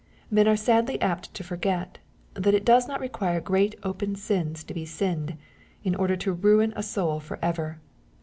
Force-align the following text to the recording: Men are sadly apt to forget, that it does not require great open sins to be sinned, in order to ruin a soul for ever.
Men 0.31 0.47
are 0.47 0.55
sadly 0.57 0.99
apt 0.99 1.31
to 1.35 1.43
forget, 1.43 1.99
that 2.33 2.55
it 2.55 2.65
does 2.65 2.87
not 2.87 2.99
require 2.99 3.39
great 3.39 3.75
open 3.83 4.15
sins 4.15 4.63
to 4.63 4.73
be 4.73 4.83
sinned, 4.83 5.37
in 5.83 5.93
order 5.93 6.15
to 6.15 6.33
ruin 6.33 6.73
a 6.75 6.81
soul 6.81 7.19
for 7.19 7.37
ever. 7.39 7.79